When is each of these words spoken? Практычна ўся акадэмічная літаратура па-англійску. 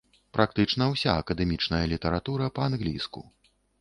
Практычна 0.35 0.87
ўся 0.93 1.11
акадэмічная 1.23 1.81
літаратура 1.93 2.49
па-англійску. 2.57 3.21